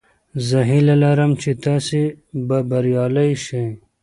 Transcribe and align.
زه 0.47 0.59
هیله 0.69 0.95
لرم 1.03 1.31
چې 1.41 1.51
تاسې 1.65 2.01
به 2.47 2.57
بریالي 2.69 3.29
شئ. 3.45 3.65